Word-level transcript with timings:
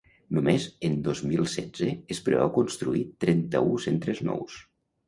Només 0.35 0.63
en 0.87 0.95
dos 1.09 1.21
mil 1.33 1.45
setze 1.57 1.91
es 2.17 2.23
preveu 2.31 2.53
construir 2.59 3.07
trenta-u 3.27 3.81
centres 3.89 4.27
nous. 4.33 4.63